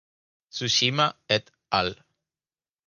Tsushima 0.53 1.07
et 1.29 1.45
al. 1.83 1.89